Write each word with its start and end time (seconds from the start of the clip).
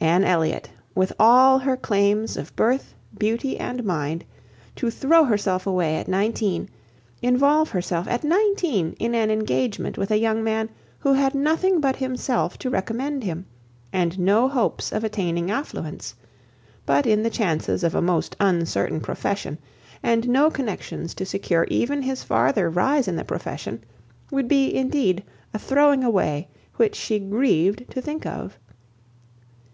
Anne 0.00 0.24
Elliot, 0.24 0.70
with 0.94 1.12
all 1.18 1.58
her 1.58 1.76
claims 1.76 2.36
of 2.38 2.54
birth, 2.56 2.94
beauty, 3.18 3.58
and 3.58 3.84
mind, 3.84 4.24
to 4.74 4.90
throw 4.90 5.24
herself 5.24 5.66
away 5.66 5.96
at 5.96 6.08
nineteen; 6.08 6.68
involve 7.20 7.70
herself 7.70 8.08
at 8.08 8.24
nineteen 8.24 8.94
in 8.98 9.14
an 9.14 9.30
engagement 9.30 9.98
with 9.98 10.10
a 10.10 10.16
young 10.18 10.42
man, 10.44 10.70
who 11.00 11.12
had 11.12 11.34
nothing 11.34 11.78
but 11.80 11.96
himself 11.96 12.56
to 12.56 12.70
recommend 12.70 13.22
him, 13.24 13.44
and 13.92 14.18
no 14.18 14.48
hopes 14.48 14.92
of 14.92 15.04
attaining 15.04 15.50
affluence, 15.50 16.14
but 16.86 17.06
in 17.06 17.22
the 17.22 17.30
chances 17.30 17.84
of 17.84 17.94
a 17.94 18.00
most 18.02 18.34
uncertain 18.40 19.00
profession, 19.00 19.58
and 20.02 20.26
no 20.28 20.50
connexions 20.50 21.12
to 21.12 21.26
secure 21.26 21.66
even 21.70 22.00
his 22.00 22.22
farther 22.22 22.70
rise 22.70 23.08
in 23.08 23.16
the 23.16 23.24
profession, 23.24 23.82
would 24.30 24.48
be, 24.48 24.74
indeed, 24.74 25.22
a 25.52 25.58
throwing 25.58 26.02
away, 26.02 26.48
which 26.76 26.94
she 26.94 27.18
grieved 27.18 27.84
to 27.90 28.00
think 28.00 28.24
of! 28.24 28.56